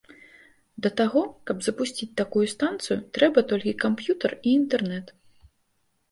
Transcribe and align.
Для 0.83 0.91
таго, 0.99 1.21
каб 1.49 1.57
запусціць 1.65 2.07
такую 2.21 2.45
станцыю 2.53 2.97
трэба 3.17 3.43
толькі 3.51 3.75
камп'ютар 3.83 4.31
і 4.47 4.55
інтэрнэт. 4.61 5.13